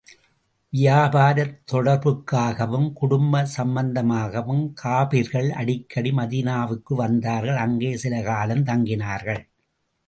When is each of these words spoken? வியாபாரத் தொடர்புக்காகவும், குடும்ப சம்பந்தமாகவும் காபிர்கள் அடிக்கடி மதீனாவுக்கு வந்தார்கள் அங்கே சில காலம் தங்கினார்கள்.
வியாபாரத் 0.73 1.51
தொடர்புக்காகவும், 1.71 2.87
குடும்ப 2.93 3.43
சம்பந்தமாகவும் 3.57 4.65
காபிர்கள் 4.83 5.49
அடிக்கடி 5.61 6.11
மதீனாவுக்கு 6.11 6.95
வந்தார்கள் 6.95 7.61
அங்கே 7.67 7.93
சில 7.97 8.23
காலம் 8.23 8.65
தங்கினார்கள். 8.65 9.41